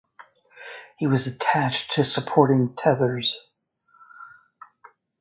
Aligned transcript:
He 0.97 1.05
was 1.05 1.27
attached 1.27 1.91
to 1.91 2.03
supporting 2.03 2.75
tethers. 2.75 3.37